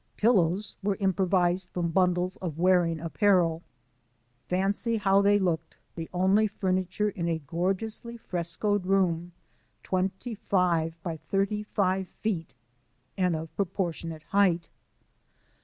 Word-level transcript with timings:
Pillows 0.17 0.77
were 0.81 0.97
improvised 0.99 1.69
from 1.69 1.89
bundles 1.91 2.35
of 2.37 2.57
wearing 2.57 2.99
apparel. 2.99 3.61
Fancy 4.49 4.97
how 4.97 5.21
they 5.21 5.37
looked, 5.37 5.77
the 5.95 6.09
only 6.11 6.47
furniture 6.47 7.09
in 7.09 7.27
a 7.29 7.37
gorgeously 7.37 8.17
frescoed 8.17 8.87
room 8.87 9.31
twenty 9.83 10.33
five 10.33 10.97
by 11.03 11.17
thirty 11.17 11.61
five 11.61 12.07
feet, 12.07 12.55
and 13.15 13.35
of 13.35 13.55
proportionate 13.55 14.23
height! 14.33 14.69